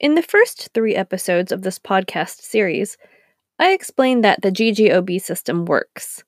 In 0.00 0.14
the 0.14 0.22
first 0.22 0.68
three 0.74 0.94
episodes 0.94 1.50
of 1.50 1.62
this 1.62 1.80
podcast 1.80 2.40
series, 2.40 2.96
I 3.58 3.72
explained 3.72 4.22
that 4.22 4.42
the 4.42 4.52
GGOB 4.52 5.20
system 5.20 5.64
works. 5.64 6.22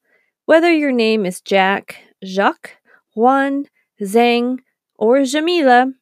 Whether 0.44 0.72
your 0.72 0.90
name 0.90 1.24
is 1.24 1.40
Jack, 1.40 1.98
Jacques, 2.24 2.78
Juan, 3.14 3.66
Zhang, 4.02 4.58
or 4.96 5.22
Jamila, 5.22 5.92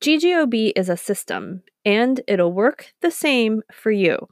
GGOB 0.00 0.72
is 0.74 0.88
a 0.88 0.96
system, 0.96 1.62
and 1.84 2.20
it'll 2.26 2.52
work 2.52 2.92
the 3.02 3.12
same 3.12 3.62
for 3.72 3.92
you. 3.92 4.26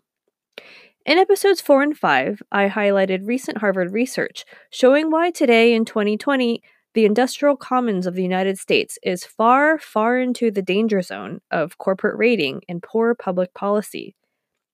In 1.06 1.16
episodes 1.16 1.60
4 1.60 1.82
and 1.84 1.96
5, 1.96 2.42
I 2.50 2.68
highlighted 2.68 3.20
recent 3.24 3.58
Harvard 3.58 3.92
research 3.92 4.44
showing 4.68 5.12
why 5.12 5.30
today 5.30 5.74
in 5.74 5.84
2020, 5.84 6.60
the 6.94 7.04
industrial 7.04 7.56
commons 7.56 8.06
of 8.06 8.14
the 8.14 8.22
United 8.22 8.58
States 8.58 8.98
is 9.02 9.24
far, 9.24 9.78
far 9.78 10.18
into 10.18 10.50
the 10.50 10.62
danger 10.62 11.02
zone 11.02 11.40
of 11.50 11.78
corporate 11.78 12.18
raiding 12.18 12.62
and 12.68 12.82
poor 12.82 13.14
public 13.14 13.54
policy. 13.54 14.14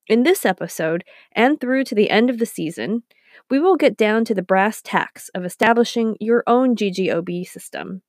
In 0.08 0.22
this 0.22 0.46
episode, 0.46 1.04
and 1.32 1.60
through 1.60 1.84
to 1.84 1.94
the 1.94 2.10
end 2.10 2.30
of 2.30 2.38
the 2.38 2.46
season, 2.46 3.02
we 3.50 3.58
will 3.58 3.76
get 3.76 3.96
down 3.96 4.24
to 4.24 4.34
the 4.34 4.42
brass 4.42 4.80
tacks 4.80 5.28
of 5.34 5.44
establishing 5.44 6.16
your 6.20 6.42
own 6.46 6.74
GGOB 6.74 7.46
system, 7.46 8.02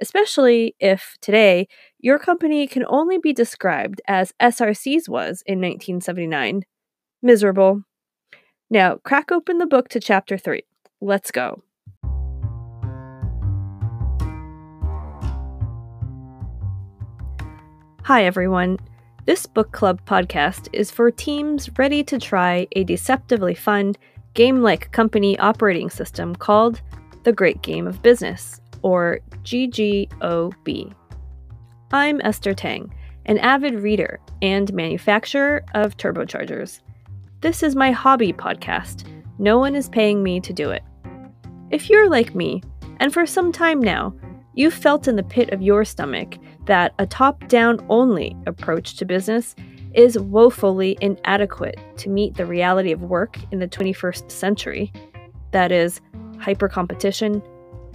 especially 0.00 0.74
if 0.78 1.16
today 1.20 1.68
your 1.98 2.18
company 2.18 2.66
can 2.66 2.84
only 2.88 3.16
be 3.18 3.32
described 3.32 4.02
as 4.06 4.34
SRC's 4.40 5.08
was 5.08 5.42
in 5.46 5.60
1979 5.60 6.62
miserable. 7.22 7.82
Now, 8.70 8.96
crack 8.96 9.32
open 9.32 9.58
the 9.58 9.66
book 9.66 9.88
to 9.90 10.00
chapter 10.00 10.36
3. 10.36 10.62
Let's 11.00 11.30
go. 11.30 11.62
Hi, 18.06 18.24
everyone. 18.24 18.78
This 19.24 19.46
book 19.46 19.72
club 19.72 20.00
podcast 20.06 20.68
is 20.72 20.92
for 20.92 21.10
teams 21.10 21.68
ready 21.76 22.04
to 22.04 22.20
try 22.20 22.68
a 22.76 22.84
deceptively 22.84 23.52
fun, 23.52 23.96
game 24.34 24.62
like 24.62 24.92
company 24.92 25.36
operating 25.40 25.90
system 25.90 26.36
called 26.36 26.80
The 27.24 27.32
Great 27.32 27.62
Game 27.62 27.84
of 27.88 28.02
Business, 28.02 28.60
or 28.82 29.18
GGOB. 29.42 30.94
I'm 31.90 32.20
Esther 32.20 32.54
Tang, 32.54 32.94
an 33.24 33.38
avid 33.38 33.74
reader 33.74 34.20
and 34.40 34.72
manufacturer 34.72 35.64
of 35.74 35.96
turbochargers. 35.96 36.82
This 37.40 37.64
is 37.64 37.74
my 37.74 37.90
hobby 37.90 38.32
podcast. 38.32 39.02
No 39.40 39.58
one 39.58 39.74
is 39.74 39.88
paying 39.88 40.22
me 40.22 40.38
to 40.42 40.52
do 40.52 40.70
it. 40.70 40.84
If 41.72 41.90
you're 41.90 42.08
like 42.08 42.36
me, 42.36 42.62
and 43.00 43.12
for 43.12 43.26
some 43.26 43.50
time 43.50 43.80
now, 43.80 44.14
you've 44.54 44.74
felt 44.74 45.08
in 45.08 45.16
the 45.16 45.24
pit 45.24 45.50
of 45.50 45.60
your 45.60 45.84
stomach 45.84 46.36
that 46.66 46.94
a 46.98 47.06
top 47.06 47.48
down 47.48 47.84
only 47.88 48.36
approach 48.46 48.96
to 48.96 49.04
business 49.04 49.54
is 49.94 50.18
woefully 50.18 50.98
inadequate 51.00 51.78
to 51.96 52.10
meet 52.10 52.34
the 52.34 52.44
reality 52.44 52.92
of 52.92 53.02
work 53.02 53.38
in 53.50 53.58
the 53.58 53.68
21st 53.68 54.30
century 54.30 54.92
that 55.52 55.72
is, 55.72 56.02
hyper 56.38 56.68
competition, 56.68 57.42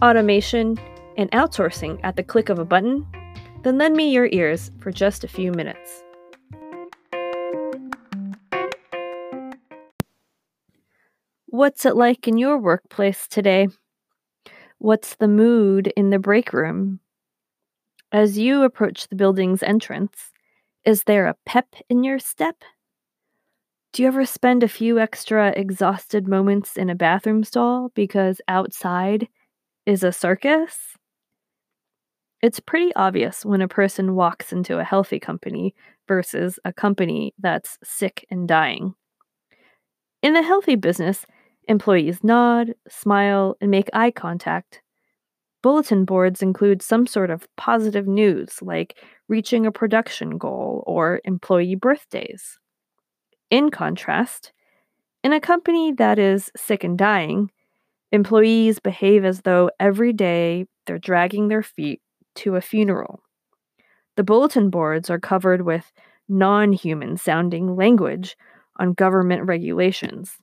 automation, 0.02 0.80
and 1.16 1.30
outsourcing 1.31 1.99
at 2.03 2.16
the 2.16 2.23
click 2.23 2.49
of 2.49 2.58
a 2.58 2.66
button, 2.66 3.05
then 3.61 3.77
lend 3.77 3.95
me 3.95 4.11
your 4.11 4.27
ears 4.31 4.72
for 4.80 4.92
just 4.92 5.23
a 5.23 5.27
few 5.27 5.52
minutes. 5.52 6.03
What's 11.45 11.86
it 11.86 11.95
like 11.95 12.27
in 12.27 12.39
your 12.39 12.58
workplace 12.58 13.27
today? 13.27 13.67
What's 14.80 15.16
the 15.17 15.27
mood 15.27 15.94
in 15.95 16.09
the 16.09 16.17
break 16.17 16.53
room? 16.53 17.00
As 18.12 18.38
you 18.38 18.64
approach 18.64 19.08
the 19.08 19.16
building's 19.16 19.64
entrance, 19.64 20.31
is 20.84 21.04
there 21.04 21.28
a 21.28 21.36
pep 21.45 21.67
in 21.90 22.04
your 22.04 22.20
step? 22.20 22.64
Do 23.94 24.02
you 24.02 24.08
ever 24.08 24.26
spend 24.26 24.64
a 24.64 24.67
few 24.67 25.00
extra 25.00 25.50
exhausted 25.50 26.28
moments 26.28 26.78
in 26.78 26.89
a 26.89 26.95
bathroom 26.95 27.44
stall 27.44 27.92
because 27.94 28.42
outside 28.48 29.27
is 29.86 30.04
a 30.04 30.11
circus? 30.11 30.98
It's 32.42 32.60
pretty 32.60 32.94
obvious 32.95 33.45
when 33.45 33.61
a 33.61 33.67
person 33.67 34.16
walks 34.16 34.52
into 34.52 34.80
a 34.80 34.83
healthy 34.83 35.20
company 35.20 35.76
versus 36.08 36.60
a 36.66 36.73
company 36.73 37.33
that's 37.39 37.77
sick 37.83 38.26
and 38.30 38.48
dying. 38.48 38.95
In 40.21 40.33
the 40.33 40.42
healthy 40.42 40.76
business, 40.76 41.26
Employees 41.67 42.23
nod, 42.23 42.73
smile, 42.89 43.55
and 43.61 43.70
make 43.70 43.89
eye 43.94 44.11
contact. 44.11 44.82
Bulletin 45.61 46.05
boards 46.05 46.42
include 46.42 46.82
some 46.82 47.05
sort 47.05 47.30
of 47.30 47.48
positive 47.55 48.08
news, 48.08 48.61
like 48.61 48.98
reaching 49.27 49.66
a 49.66 49.72
production 49.72 50.38
goal 50.38 50.83
or 50.88 51.22
employee 51.23 51.76
birthdays. 51.76 52.58
In 53.49 53.70
contrast, 53.70 54.52
in 55.23 55.33
a 55.33 55.39
company 55.39 55.92
that 55.94 56.17
is 56.17 56.52
sick 56.55 56.83
and 56.83 56.98
dying, 56.98 57.52
employees 58.11 58.80
behave 58.80 59.23
as 59.23 59.42
though 59.42 59.70
every 59.80 60.14
day 60.14 60.66
they're 60.86 60.98
dragging 60.98 61.48
their 61.48 61.64
feet 61.64 62.02
to 62.36 62.55
a 62.55 62.61
funeral. 62.61 63.21
The 64.16 64.23
bulletin 64.23 64.70
boards 64.70 65.10
are 65.10 65.20
covered 65.20 65.61
with 65.61 65.92
non 66.27 66.73
human 66.73 67.17
sounding 67.17 67.76
language 67.76 68.36
on 68.77 68.94
government 68.94 69.48
regulations 69.48 70.38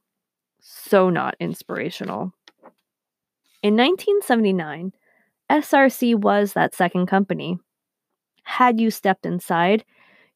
so 0.60 1.10
not 1.10 1.34
inspirational. 1.40 2.32
In 3.62 3.74
1979, 3.74 4.92
SRC 5.50 6.14
was 6.14 6.52
that 6.52 6.74
second 6.74 7.06
company. 7.06 7.58
Had 8.42 8.80
you 8.80 8.90
stepped 8.90 9.26
inside, 9.26 9.84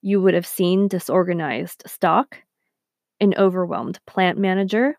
you 0.00 0.20
would 0.20 0.34
have 0.34 0.46
seen 0.46 0.88
disorganized 0.88 1.82
stock, 1.86 2.38
an 3.20 3.34
overwhelmed 3.38 4.00
plant 4.06 4.38
manager, 4.38 4.98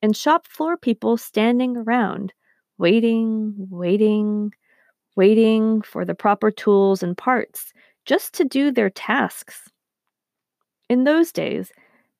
and 0.00 0.16
shop 0.16 0.46
floor 0.46 0.76
people 0.76 1.16
standing 1.16 1.76
around, 1.76 2.32
waiting, 2.78 3.54
waiting, 3.70 4.52
waiting 5.16 5.82
for 5.82 6.04
the 6.04 6.14
proper 6.14 6.50
tools 6.50 7.02
and 7.02 7.16
parts 7.16 7.72
just 8.04 8.34
to 8.34 8.44
do 8.44 8.70
their 8.70 8.90
tasks. 8.90 9.68
In 10.88 11.04
those 11.04 11.32
days, 11.32 11.70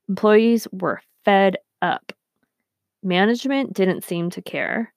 employees 0.09 0.69
were 0.73 1.01
fed 1.25 1.57
up. 1.81 2.13
Management 3.03 3.73
didn't 3.73 4.05
seem 4.05 4.31
to 4.31 4.43
care. 4.43 4.93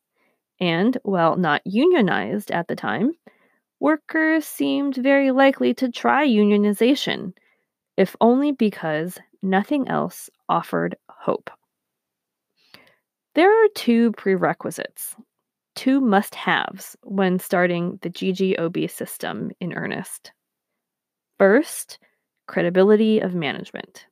And, 0.59 0.97
while 1.03 1.35
not 1.35 1.61
unionized 1.65 2.51
at 2.51 2.67
the 2.67 2.75
time, 2.75 3.13
workers 3.79 4.45
seemed 4.45 4.95
very 4.95 5.31
likely 5.31 5.73
to 5.75 5.91
try 5.91 6.25
unionization, 6.25 7.33
if 7.97 8.15
only 8.21 8.51
because 8.51 9.19
nothing 9.41 9.87
else 9.87 10.29
offered 10.47 10.95
hope. 11.09 11.49
There 13.35 13.51
are 13.51 13.69
two 13.75 14.13
prerequisites, 14.13 15.15
two 15.75 15.99
must 15.99 16.35
haves 16.35 16.95
when 17.03 17.37
starting 17.37 17.99
the 18.01 18.09
GGOB 18.09 18.89
system 18.89 19.51
in 19.59 19.73
earnest. 19.73 20.31
First, 21.37 21.99
credibility 22.47 23.19
of 23.19 23.35
management. 23.35 24.05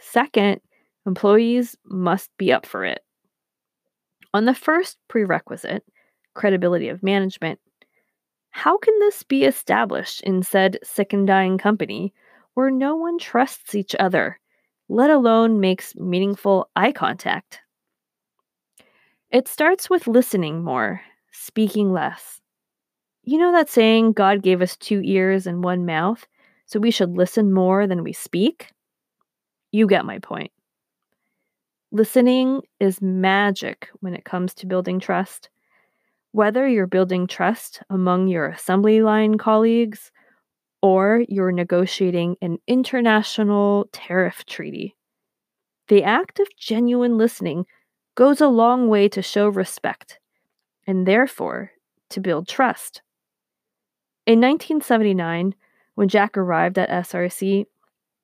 Second, 0.00 0.60
employees 1.06 1.76
must 1.84 2.30
be 2.36 2.52
up 2.52 2.66
for 2.66 2.84
it. 2.84 3.00
On 4.34 4.44
the 4.44 4.54
first 4.54 4.98
prerequisite, 5.08 5.84
credibility 6.34 6.88
of 6.88 7.02
management, 7.02 7.58
how 8.50 8.76
can 8.78 8.98
this 8.98 9.22
be 9.22 9.44
established 9.44 10.22
in 10.22 10.42
said 10.42 10.78
sick 10.82 11.12
and 11.12 11.26
dying 11.26 11.58
company 11.58 12.12
where 12.54 12.70
no 12.70 12.96
one 12.96 13.18
trusts 13.18 13.74
each 13.74 13.94
other, 13.98 14.38
let 14.88 15.10
alone 15.10 15.60
makes 15.60 15.94
meaningful 15.96 16.68
eye 16.76 16.92
contact? 16.92 17.60
It 19.30 19.48
starts 19.48 19.88
with 19.90 20.06
listening 20.06 20.64
more, 20.64 21.02
speaking 21.30 21.92
less. 21.92 22.40
You 23.22 23.38
know 23.38 23.52
that 23.52 23.68
saying, 23.68 24.12
God 24.12 24.42
gave 24.42 24.62
us 24.62 24.76
two 24.76 25.02
ears 25.04 25.46
and 25.46 25.62
one 25.62 25.84
mouth, 25.84 26.26
so 26.66 26.80
we 26.80 26.90
should 26.90 27.16
listen 27.16 27.52
more 27.52 27.86
than 27.86 28.02
we 28.02 28.12
speak? 28.12 28.72
You 29.70 29.86
get 29.86 30.06
my 30.06 30.18
point. 30.18 30.50
Listening 31.90 32.60
is 32.80 33.00
magic 33.00 33.88
when 34.00 34.14
it 34.14 34.26
comes 34.26 34.52
to 34.54 34.66
building 34.66 35.00
trust. 35.00 35.48
Whether 36.32 36.68
you're 36.68 36.86
building 36.86 37.26
trust 37.26 37.80
among 37.88 38.28
your 38.28 38.48
assembly 38.48 39.00
line 39.00 39.38
colleagues 39.38 40.12
or 40.82 41.24
you're 41.30 41.50
negotiating 41.50 42.36
an 42.42 42.58
international 42.66 43.88
tariff 43.90 44.44
treaty, 44.44 44.96
the 45.88 46.04
act 46.04 46.40
of 46.40 46.48
genuine 46.58 47.16
listening 47.16 47.64
goes 48.16 48.42
a 48.42 48.48
long 48.48 48.88
way 48.88 49.08
to 49.08 49.22
show 49.22 49.48
respect 49.48 50.20
and 50.86 51.06
therefore 51.06 51.70
to 52.10 52.20
build 52.20 52.46
trust. 52.46 53.00
In 54.26 54.40
1979, 54.40 55.54
when 55.94 56.08
Jack 56.08 56.36
arrived 56.36 56.78
at 56.78 56.90
SRC, 56.90 57.64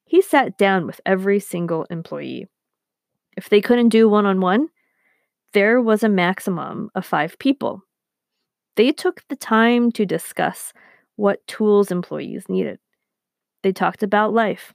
he 0.05 0.21
sat 0.21 0.59
down 0.59 0.87
with 0.87 1.01
every 1.07 1.41
single 1.41 1.85
employee. 1.85 2.47
If 3.37 3.49
they 3.49 3.61
couldn't 3.61 3.89
do 3.89 4.09
one 4.09 4.27
on 4.27 4.41
one, 4.41 4.69
there 5.53 5.81
was 5.81 6.03
a 6.03 6.09
maximum 6.09 6.91
of 6.95 7.07
five 7.07 7.39
people. 7.39 7.83
They 8.77 8.91
took 8.93 9.23
the 9.29 9.37
time 9.37 9.93
to 9.93 10.05
discuss 10.05 10.73
what 11.17 11.47
tools 11.47 11.91
employees 11.91 12.49
needed. 12.49 12.79
They 13.63 13.73
talked 13.73 14.03
about 14.03 14.33
life, 14.33 14.75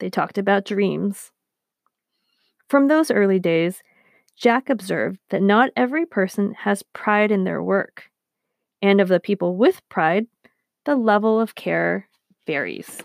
They 0.00 0.10
talked 0.10 0.38
about 0.38 0.64
dreams. 0.64 1.32
From 2.68 2.88
those 2.88 3.10
early 3.10 3.38
days, 3.38 3.82
Jack 4.36 4.70
observed 4.70 5.18
that 5.30 5.42
not 5.42 5.70
every 5.76 6.06
person 6.06 6.54
has 6.54 6.82
pride 6.92 7.32
in 7.32 7.44
their 7.44 7.62
work, 7.62 8.10
and 8.80 9.00
of 9.00 9.08
the 9.08 9.18
people 9.18 9.56
with 9.56 9.86
pride, 9.88 10.26
the 10.84 10.94
level 10.94 11.40
of 11.40 11.54
care 11.54 12.08
varies. 12.46 13.02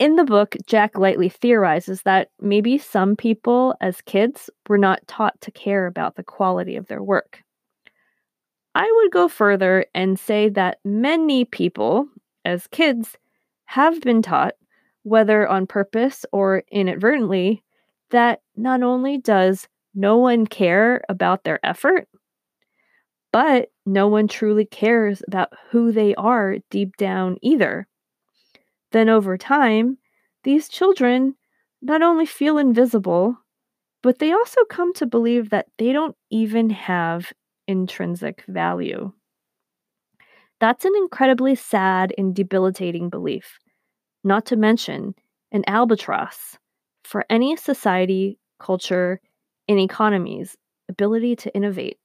In 0.00 0.16
the 0.16 0.24
book, 0.24 0.56
Jack 0.66 0.96
lightly 0.96 1.28
theorizes 1.28 2.02
that 2.04 2.30
maybe 2.40 2.78
some 2.78 3.16
people 3.16 3.74
as 3.82 4.00
kids 4.00 4.48
were 4.66 4.78
not 4.78 5.06
taught 5.06 5.38
to 5.42 5.50
care 5.50 5.86
about 5.86 6.16
the 6.16 6.22
quality 6.22 6.74
of 6.76 6.86
their 6.86 7.02
work. 7.02 7.42
I 8.74 8.90
would 8.90 9.12
go 9.12 9.28
further 9.28 9.84
and 9.94 10.18
say 10.18 10.48
that 10.48 10.78
many 10.86 11.44
people 11.44 12.08
as 12.46 12.66
kids 12.66 13.18
have 13.66 14.00
been 14.00 14.22
taught, 14.22 14.54
whether 15.02 15.46
on 15.46 15.66
purpose 15.66 16.24
or 16.32 16.62
inadvertently, 16.72 17.62
that 18.08 18.40
not 18.56 18.82
only 18.82 19.18
does 19.18 19.68
no 19.94 20.16
one 20.16 20.46
care 20.46 21.02
about 21.10 21.44
their 21.44 21.60
effort, 21.62 22.08
but 23.34 23.70
no 23.84 24.08
one 24.08 24.28
truly 24.28 24.64
cares 24.64 25.22
about 25.26 25.52
who 25.68 25.92
they 25.92 26.14
are 26.14 26.56
deep 26.70 26.96
down 26.96 27.36
either. 27.42 27.86
Then 28.92 29.08
over 29.08 29.36
time, 29.38 29.98
these 30.44 30.68
children 30.68 31.36
not 31.82 32.02
only 32.02 32.26
feel 32.26 32.58
invisible, 32.58 33.36
but 34.02 34.18
they 34.18 34.32
also 34.32 34.64
come 34.64 34.92
to 34.94 35.06
believe 35.06 35.50
that 35.50 35.66
they 35.78 35.92
don't 35.92 36.16
even 36.30 36.70
have 36.70 37.32
intrinsic 37.68 38.44
value. 38.48 39.12
That's 40.58 40.84
an 40.84 40.92
incredibly 40.96 41.54
sad 41.54 42.12
and 42.18 42.34
debilitating 42.34 43.08
belief, 43.08 43.58
not 44.24 44.46
to 44.46 44.56
mention 44.56 45.14
an 45.52 45.64
albatross 45.66 46.58
for 47.04 47.24
any 47.30 47.56
society, 47.56 48.38
culture, 48.58 49.20
and 49.68 49.78
economy's 49.78 50.56
ability 50.88 51.36
to 51.36 51.54
innovate. 51.54 51.98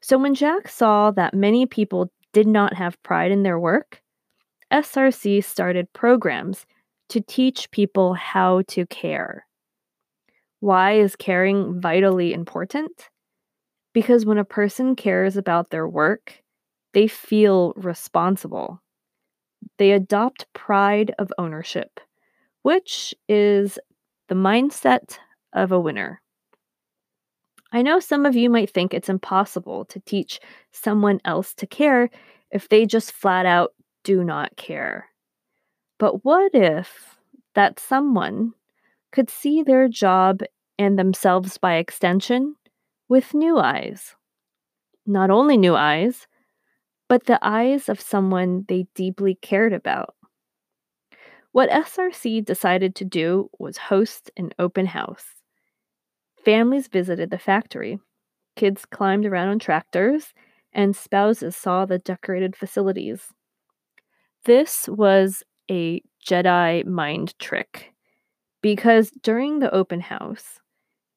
So 0.00 0.18
when 0.18 0.34
Jack 0.34 0.68
saw 0.68 1.10
that 1.12 1.34
many 1.34 1.66
people 1.66 2.10
did 2.32 2.46
not 2.46 2.74
have 2.74 3.02
pride 3.02 3.30
in 3.30 3.42
their 3.42 3.58
work, 3.58 4.02
SRC 4.72 5.44
started 5.44 5.92
programs 5.92 6.66
to 7.08 7.20
teach 7.20 7.70
people 7.70 8.14
how 8.14 8.62
to 8.68 8.86
care. 8.86 9.46
Why 10.60 10.92
is 10.92 11.14
caring 11.16 11.80
vitally 11.80 12.32
important? 12.32 13.08
Because 13.92 14.26
when 14.26 14.38
a 14.38 14.44
person 14.44 14.96
cares 14.96 15.36
about 15.36 15.70
their 15.70 15.86
work, 15.86 16.42
they 16.94 17.06
feel 17.06 17.72
responsible. 17.76 18.82
They 19.78 19.92
adopt 19.92 20.52
pride 20.52 21.14
of 21.18 21.32
ownership, 21.38 22.00
which 22.62 23.14
is 23.28 23.78
the 24.28 24.34
mindset 24.34 25.18
of 25.52 25.72
a 25.72 25.80
winner. 25.80 26.20
I 27.72 27.82
know 27.82 28.00
some 28.00 28.26
of 28.26 28.34
you 28.34 28.48
might 28.48 28.70
think 28.70 28.92
it's 28.94 29.08
impossible 29.08 29.84
to 29.86 30.00
teach 30.00 30.40
someone 30.72 31.20
else 31.24 31.54
to 31.54 31.66
care 31.66 32.10
if 32.50 32.68
they 32.68 32.86
just 32.86 33.12
flat 33.12 33.44
out 33.44 33.72
do 34.06 34.22
not 34.22 34.56
care. 34.56 35.08
But 35.98 36.24
what 36.24 36.54
if 36.54 37.18
that 37.56 37.80
someone 37.80 38.52
could 39.10 39.28
see 39.28 39.64
their 39.64 39.88
job 39.88 40.42
and 40.78 40.96
themselves 40.96 41.58
by 41.58 41.74
extension 41.74 42.54
with 43.08 43.34
new 43.34 43.58
eyes? 43.58 44.14
Not 45.06 45.30
only 45.30 45.56
new 45.56 45.74
eyes, 45.74 46.28
but 47.08 47.26
the 47.26 47.40
eyes 47.42 47.88
of 47.88 48.00
someone 48.00 48.64
they 48.68 48.86
deeply 48.94 49.34
cared 49.34 49.72
about. 49.72 50.14
What 51.50 51.70
SRC 51.70 52.44
decided 52.44 52.94
to 52.96 53.04
do 53.04 53.50
was 53.58 53.76
host 53.76 54.30
an 54.36 54.52
open 54.56 54.86
house. 54.86 55.26
Families 56.44 56.86
visited 56.86 57.30
the 57.30 57.38
factory. 57.38 57.98
Kids 58.54 58.84
climbed 58.84 59.26
around 59.26 59.48
on 59.48 59.58
tractors, 59.58 60.32
and 60.72 60.94
spouses 60.94 61.56
saw 61.56 61.86
the 61.86 61.98
decorated 61.98 62.54
facilities. 62.54 63.32
This 64.46 64.88
was 64.88 65.42
a 65.68 66.00
Jedi 66.24 66.86
mind 66.86 67.36
trick 67.40 67.92
because 68.62 69.10
during 69.20 69.58
the 69.58 69.74
open 69.74 69.98
house, 69.98 70.60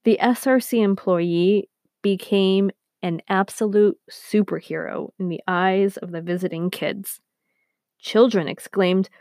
the 0.04 0.18
SRC 0.20 0.84
employee 0.84 1.70
became 2.02 2.72
an 3.04 3.22
absolute 3.30 4.00
superhero 4.10 5.10
in 5.20 5.30
the 5.30 5.42
eyes 5.48 5.98
of 5.98 6.10
the 6.10 6.22
visiting 6.22 6.72
kids. 6.72 7.22
Children 8.00 8.48
exclaimed, 8.48 9.12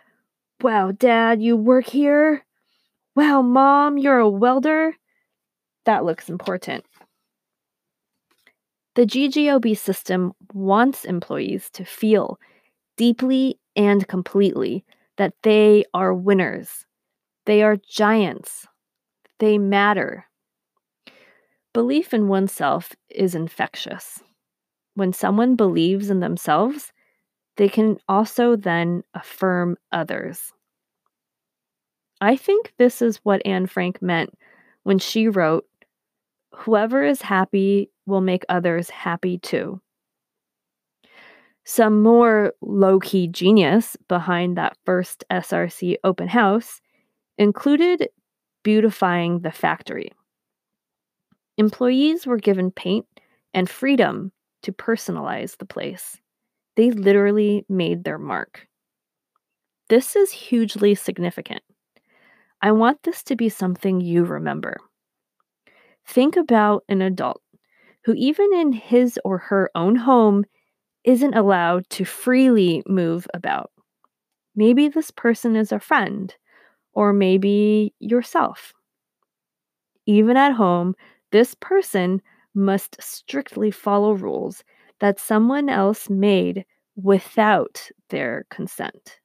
Wow, 0.63 0.91
Dad, 0.93 1.43
you 1.43 1.55
work 1.55 1.87
here? 1.87 2.47
Wow, 3.15 3.43
Mom, 3.43 3.99
you're 3.99 4.21
a 4.21 4.29
welder? 4.29 4.95
That 5.85 6.07
looks 6.07 6.31
important. 6.31 6.87
The 8.95 9.05
GGOB 9.05 9.77
system 9.77 10.33
wants 10.55 11.05
employees 11.05 11.69
to 11.75 11.85
feel 11.85 12.39
deeply 12.97 13.59
and 13.79 14.07
completely 14.09 14.85
that 15.17 15.33
they 15.43 15.85
are 15.95 16.13
winners. 16.13 16.85
They 17.47 17.63
are 17.63 17.77
giants. 17.77 18.67
They 19.39 19.57
matter. 19.57 20.27
Belief 21.73 22.13
in 22.13 22.29
oneself 22.29 22.95
is 23.09 23.35
infectious. 23.35 24.21
When 24.95 25.13
someone 25.13 25.55
believes 25.55 26.11
in 26.11 26.19
themselves, 26.19 26.93
they 27.57 27.69
can 27.69 27.99
also 28.09 28.57
then 28.57 29.05
affirm 29.15 29.77
others. 29.93 30.53
I 32.21 32.37
think 32.37 32.73
this 32.79 33.01
is 33.01 33.19
what 33.19 33.47
Anne 33.47 33.67
Frank 33.67 34.03
meant 34.03 34.31
when 34.83 34.99
she 34.99 35.29
wrote, 35.29 35.67
Whoever 36.53 37.05
is 37.05 37.23
happy 37.23 37.91
will 38.07 38.21
make 38.21 38.45
others 38.49 38.91
happy 38.91 39.39
too. 39.39 39.81
Some 41.71 42.03
more 42.03 42.55
low 42.63 42.99
key 42.99 43.29
genius 43.29 43.95
behind 44.09 44.57
that 44.57 44.79
first 44.87 45.23
SRC 45.31 45.97
open 46.03 46.27
house 46.27 46.81
included 47.37 48.09
beautifying 48.63 49.41
the 49.41 49.51
factory. 49.51 50.11
Employees 51.59 52.27
were 52.27 52.39
given 52.39 52.71
paint 52.71 53.05
and 53.53 53.69
freedom 53.69 54.33
to 54.63 54.73
personalize 54.73 55.59
the 55.59 55.67
place. 55.67 56.19
They 56.77 56.91
literally 56.91 57.67
made 57.69 58.03
their 58.03 58.19
mark. 58.19 58.67
This 59.91 60.17
is 60.17 60.31
hugely 60.31 60.95
significant. 60.95 61.63
I 62.63 62.73
want 62.73 63.03
this 63.03 63.23
to 63.25 63.37
be 63.37 63.51
something 63.51 64.01
you 64.01 64.25
remember. 64.25 64.79
Think 66.07 66.35
about 66.35 66.85
an 66.89 67.03
adult 67.03 67.43
who, 68.07 68.15
even 68.15 68.55
in 68.55 68.73
his 68.73 69.21
or 69.23 69.37
her 69.37 69.71
own 69.75 69.97
home, 69.97 70.47
isn't 71.09 71.35
allowed 71.35 71.89
to 71.91 72.05
freely 72.05 72.85
move 72.87 73.27
about. 73.35 73.73
Maybe 74.57 74.89
this 74.89 75.11
person 75.11 75.57
is 75.57 75.73
a 75.73 75.81
friend, 75.81 76.35
or 76.95 77.13
maybe 77.13 77.95
yourself. 78.01 78.75
Even 80.07 80.37
at 80.37 80.55
home, 80.55 80.97
this 81.31 81.55
person 81.55 82.21
must 82.55 83.01
strictly 83.01 83.71
follow 83.71 84.13
rules 84.13 84.65
that 84.99 85.21
someone 85.21 85.69
else 85.69 86.11
made 86.11 86.65
without 86.97 87.89
their 88.09 88.45
consent, 88.51 89.21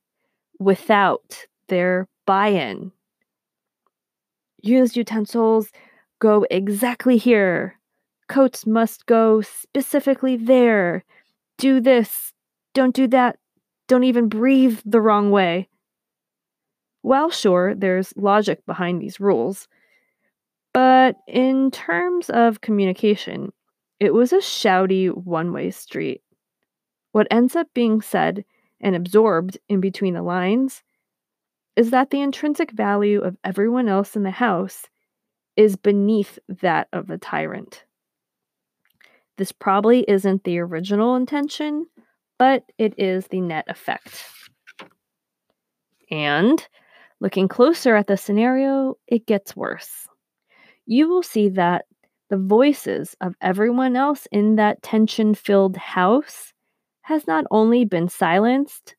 without 0.60 1.48
their 1.70 2.08
buy 2.26 2.50
in. 2.50 2.92
Used 4.64 4.96
utensils 4.98 5.72
go 6.20 6.46
exactly 6.50 7.18
here. 7.18 7.80
Coats 8.28 8.66
must 8.66 9.06
go 9.06 9.42
specifically 9.42 10.38
there. 10.38 11.04
Do 11.64 11.80
this, 11.80 12.34
don't 12.74 12.94
do 12.94 13.08
that, 13.08 13.38
don't 13.88 14.04
even 14.04 14.28
breathe 14.28 14.82
the 14.84 15.00
wrong 15.00 15.32
way. 15.32 15.70
Well, 17.04 17.30
sure, 17.30 17.74
there's 17.74 18.14
logic 18.18 18.66
behind 18.66 19.02
these 19.02 19.22
rules, 19.22 19.70
but 20.74 21.16
in 21.26 21.72
terms 21.72 22.30
of 22.30 22.60
communication, 22.60 23.54
it 24.02 24.14
was 24.14 24.34
a 24.34 24.40
shouty 24.40 25.08
one 25.16 25.54
way 25.54 25.72
street. 25.72 26.22
What 27.14 27.28
ends 27.32 27.56
up 27.56 27.68
being 27.74 28.02
said 28.02 28.44
and 28.82 28.94
absorbed 28.94 29.58
in 29.70 29.80
between 29.80 30.16
the 30.16 30.22
lines 30.22 30.84
is 31.78 31.92
that 31.92 32.10
the 32.10 32.20
intrinsic 32.20 32.72
value 32.72 33.22
of 33.22 33.38
everyone 33.46 33.88
else 33.88 34.18
in 34.18 34.24
the 34.24 34.32
house 34.32 34.90
is 35.56 35.78
beneath 35.78 36.40
that 36.50 36.90
of 36.92 37.08
the 37.08 37.18
tyrant. 37.18 37.86
This 39.38 39.52
probably 39.52 40.06
isn't 40.08 40.44
the 40.44 40.60
original 40.60 41.16
intention, 41.16 41.88
but 42.38 42.64
it 42.78 42.94
is 42.98 43.28
the 43.28 43.42
net 43.42 43.66
effect. 43.68 44.26
And 46.12 46.66
looking 47.20 47.48
closer 47.48 47.96
at 47.96 48.08
the 48.08 48.18
scenario, 48.18 48.98
it 49.08 49.26
gets 49.26 49.56
worse 49.56 50.08
you 50.86 51.08
will 51.08 51.24
see 51.24 51.50
that 51.50 51.86
the 52.30 52.38
voices 52.38 53.16
of 53.22 53.36
everyone 53.42 53.96
else 53.96 54.28
in 54.32 54.56
that 54.56 54.82
tension 54.82 55.34
filled 55.36 55.78
house 55.78 56.54
has 57.02 57.28
not 57.28 57.46
only 57.52 57.86
been 57.86 58.08
silenced, 58.10 58.96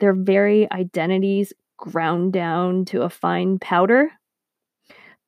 their 0.00 0.12
very 0.12 0.70
identities 0.72 1.52
ground 1.78 2.32
down 2.32 2.84
to 2.86 3.02
a 3.02 3.10
fine 3.10 3.58
powder. 3.58 4.10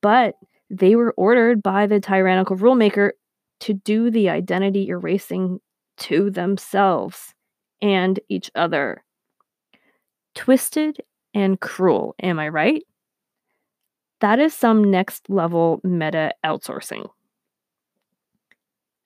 But 0.01 0.37
they 0.71 0.95
were 0.95 1.15
ordered 1.17 1.63
by 1.63 1.87
the 1.87 2.01
tyrannical 2.01 2.57
rulemaker 2.57 3.11
to 3.61 3.75
do 3.75 4.11
the 4.11 4.29
identity 4.29 4.89
erasing 4.89 5.61
to 5.99 6.31
themselves 6.31 7.35
and 7.83 8.19
each 8.29 8.51
other. 8.55 9.03
Twisted 10.35 10.99
and 11.35 11.61
cruel, 11.61 12.15
am 12.23 12.39
I 12.39 12.49
right? 12.49 12.85
That 14.21 14.39
is 14.39 14.55
some 14.55 14.91
next 14.91 15.31
level 15.31 15.81
meta 15.85 16.33
outsourcing. 16.45 17.09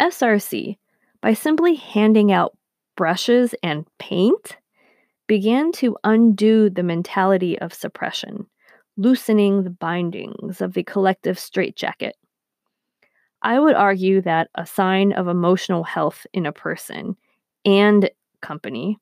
SRC, 0.00 0.78
by 1.20 1.34
simply 1.34 1.74
handing 1.74 2.32
out 2.32 2.56
brushes 2.96 3.54
and 3.62 3.86
paint, 3.98 4.56
began 5.26 5.72
to 5.72 5.96
undo 6.04 6.68
the 6.68 6.82
mentality 6.82 7.58
of 7.58 7.72
suppression, 7.72 8.46
loosening 8.96 9.62
the 9.62 9.70
bindings 9.70 10.60
of 10.60 10.74
the 10.74 10.82
collective 10.82 11.38
straitjacket. 11.38 12.16
I 13.42 13.58
would 13.58 13.74
argue 13.74 14.22
that 14.22 14.48
a 14.54 14.64
sign 14.64 15.12
of 15.12 15.26
emotional 15.26 15.82
health 15.82 16.26
in 16.32 16.46
a 16.46 16.52
person 16.52 17.16
and 17.64 18.08
company 18.40 18.98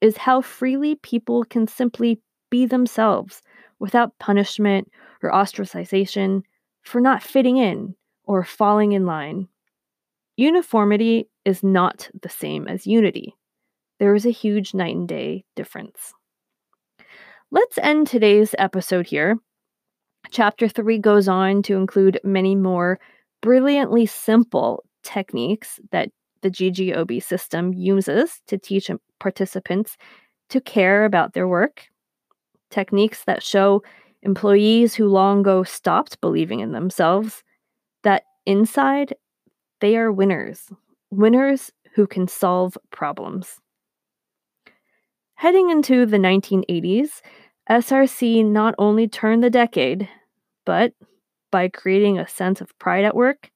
is 0.00 0.16
how 0.16 0.40
freely 0.40 0.96
people 0.96 1.44
can 1.44 1.66
simply 1.68 2.20
be 2.50 2.66
themselves 2.66 3.42
without 3.78 4.18
punishment 4.18 4.90
or 5.22 5.30
ostracization 5.30 6.42
for 6.82 7.00
not 7.00 7.22
fitting 7.22 7.56
in 7.56 7.94
or 8.24 8.44
falling 8.44 8.92
in 8.92 9.06
line. 9.06 9.48
Uniformity 10.36 11.28
is 11.44 11.62
not 11.62 12.10
the 12.22 12.28
same 12.28 12.66
as 12.68 12.86
unity. 12.86 13.34
There 13.98 14.14
is 14.14 14.26
a 14.26 14.30
huge 14.30 14.74
night 14.74 14.96
and 14.96 15.08
day 15.08 15.44
difference. 15.54 16.12
Let's 17.50 17.78
end 17.78 18.08
today's 18.08 18.54
episode 18.58 19.06
here. 19.06 19.38
Chapter 20.30 20.68
3 20.68 20.98
goes 20.98 21.28
on 21.28 21.62
to 21.62 21.76
include 21.76 22.20
many 22.24 22.56
more 22.56 22.98
brilliantly 23.46 24.04
simple 24.06 24.82
techniques 25.04 25.78
that 25.92 26.08
the 26.42 26.50
GGOB 26.50 27.22
system 27.22 27.72
uses 27.72 28.40
to 28.48 28.58
teach 28.58 28.90
participants 29.20 29.96
to 30.48 30.60
care 30.60 31.04
about 31.04 31.32
their 31.32 31.46
work. 31.46 31.86
Techniques 32.72 33.22
that 33.22 33.44
show 33.44 33.84
employees 34.24 34.96
who 34.96 35.06
long 35.06 35.42
ago 35.42 35.62
stopped 35.62 36.20
believing 36.20 36.58
in 36.58 36.72
themselves 36.72 37.44
that 38.02 38.24
inside 38.46 39.14
they 39.80 39.96
are 39.96 40.10
winners, 40.10 40.72
winners 41.12 41.70
who 41.94 42.04
can 42.04 42.26
solve 42.26 42.76
problems. 42.90 43.60
Heading 45.36 45.70
into 45.70 46.04
the 46.04 46.18
1980s, 46.18 47.20
SRC 47.70 48.44
not 48.44 48.74
only 48.76 49.06
turned 49.06 49.44
the 49.44 49.50
decade, 49.50 50.08
but 50.64 50.94
by 51.56 51.68
creating 51.68 52.18
a 52.18 52.28
sense 52.28 52.60
of 52.60 52.78
pride 52.78 53.06
at 53.06 53.16
work, 53.16 53.50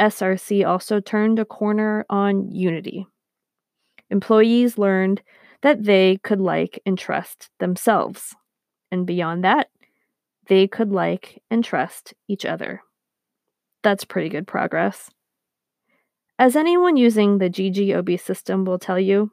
SRC 0.00 0.66
also 0.66 1.00
turned 1.00 1.38
a 1.38 1.44
corner 1.44 2.06
on 2.08 2.50
unity. 2.50 3.06
Employees 4.08 4.78
learned 4.78 5.20
that 5.60 5.84
they 5.84 6.18
could 6.22 6.40
like 6.40 6.80
and 6.86 6.98
trust 6.98 7.50
themselves. 7.58 8.34
And 8.90 9.06
beyond 9.06 9.44
that, 9.44 9.68
they 10.46 10.66
could 10.66 10.92
like 10.92 11.42
and 11.50 11.62
trust 11.62 12.14
each 12.26 12.46
other. 12.46 12.80
That's 13.82 14.06
pretty 14.06 14.30
good 14.30 14.46
progress. 14.46 15.10
As 16.38 16.56
anyone 16.56 16.96
using 16.96 17.36
the 17.36 17.50
GGOB 17.50 18.18
system 18.18 18.64
will 18.64 18.78
tell 18.78 18.98
you, 18.98 19.30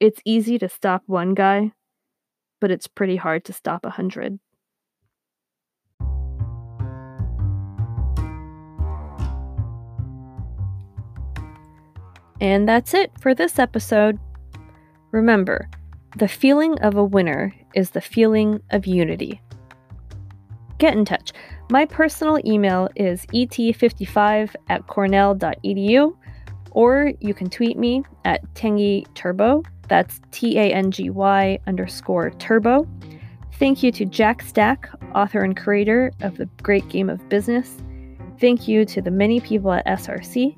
it's 0.00 0.20
easy 0.26 0.58
to 0.58 0.68
stop 0.68 1.02
one 1.06 1.32
guy, 1.32 1.72
but 2.60 2.70
it's 2.70 2.86
pretty 2.86 3.16
hard 3.16 3.46
to 3.46 3.54
stop 3.54 3.86
a 3.86 3.96
hundred. 3.96 4.38
And 12.40 12.68
that's 12.68 12.94
it 12.94 13.10
for 13.20 13.34
this 13.34 13.58
episode. 13.58 14.18
Remember, 15.10 15.68
the 16.16 16.28
feeling 16.28 16.78
of 16.80 16.96
a 16.96 17.04
winner 17.04 17.54
is 17.74 17.90
the 17.90 18.00
feeling 18.00 18.60
of 18.70 18.86
unity. 18.86 19.40
Get 20.78 20.94
in 20.94 21.04
touch. 21.04 21.32
My 21.70 21.84
personal 21.84 22.38
email 22.44 22.88
is 22.96 23.26
et55 23.26 24.54
at 24.68 24.86
cornell.edu, 24.86 26.16
or 26.70 27.12
you 27.20 27.34
can 27.34 27.48
tweet 27.48 27.78
me 27.78 28.04
at 28.24 28.42
Tangy 28.54 29.06
Turbo. 29.14 29.62
That's 29.88 30.20
T 30.30 30.58
A 30.58 30.72
N 30.72 30.90
G 30.90 31.10
Y 31.10 31.58
underscore 31.66 32.30
turbo. 32.30 32.86
Thank 33.58 33.82
you 33.82 33.90
to 33.92 34.04
Jack 34.04 34.42
Stack, 34.42 34.90
author 35.14 35.40
and 35.40 35.56
creator 35.56 36.12
of 36.20 36.36
The 36.36 36.46
Great 36.62 36.86
Game 36.88 37.08
of 37.08 37.26
Business. 37.28 37.78
Thank 38.38 38.68
you 38.68 38.84
to 38.84 39.00
the 39.00 39.10
many 39.10 39.40
people 39.40 39.72
at 39.72 39.86
SRC 39.86 40.56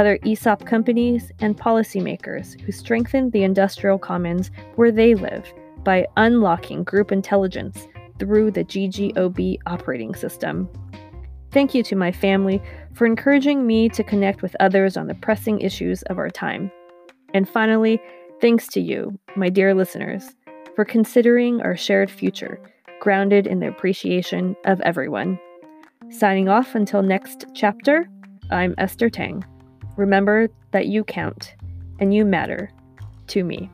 other 0.00 0.18
ESOP 0.24 0.64
companies, 0.64 1.30
and 1.40 1.58
policymakers 1.58 2.58
who 2.62 2.72
strengthen 2.72 3.28
the 3.30 3.42
industrial 3.42 3.98
commons 3.98 4.50
where 4.76 4.90
they 4.90 5.14
live 5.14 5.52
by 5.84 6.06
unlocking 6.16 6.82
group 6.84 7.12
intelligence 7.12 7.86
through 8.18 8.50
the 8.50 8.64
GGOB 8.64 9.58
operating 9.66 10.14
system. 10.14 10.70
Thank 11.52 11.74
you 11.74 11.82
to 11.82 11.96
my 11.96 12.12
family 12.12 12.62
for 12.94 13.06
encouraging 13.06 13.66
me 13.66 13.90
to 13.90 14.02
connect 14.02 14.40
with 14.40 14.56
others 14.58 14.96
on 14.96 15.06
the 15.06 15.14
pressing 15.14 15.60
issues 15.60 16.02
of 16.04 16.16
our 16.16 16.30
time. 16.30 16.72
And 17.34 17.46
finally, 17.46 18.00
thanks 18.40 18.68
to 18.68 18.80
you, 18.80 19.18
my 19.36 19.50
dear 19.50 19.74
listeners, 19.74 20.34
for 20.76 20.86
considering 20.86 21.60
our 21.60 21.76
shared 21.76 22.10
future, 22.10 22.58
grounded 23.00 23.46
in 23.46 23.60
the 23.60 23.68
appreciation 23.68 24.56
of 24.64 24.80
everyone. 24.80 25.38
Signing 26.08 26.48
off 26.48 26.74
until 26.74 27.02
next 27.02 27.44
chapter, 27.54 28.08
I'm 28.50 28.74
Esther 28.78 29.10
Tang. 29.10 29.44
Remember 30.00 30.48
that 30.70 30.86
you 30.86 31.04
count 31.04 31.54
and 31.98 32.14
you 32.14 32.24
matter 32.24 32.70
to 33.26 33.44
me. 33.44 33.68